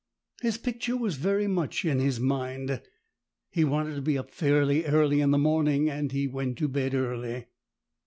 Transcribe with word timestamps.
His 0.41 0.57
picture 0.57 0.97
was 0.97 1.17
very 1.17 1.45
much 1.45 1.85
in 1.85 1.99
his 1.99 2.19
mind. 2.19 2.81
He 3.51 3.63
wanted 3.63 3.93
to 3.93 4.01
be 4.01 4.17
up 4.17 4.31
fairly 4.31 4.83
early 4.85 5.21
in 5.21 5.29
the 5.29 5.37
morning, 5.37 5.91
and 5.91 6.11
he 6.11 6.25
went 6.25 6.57
to 6.57 6.67
bed 6.67 6.95
early. 6.95 7.45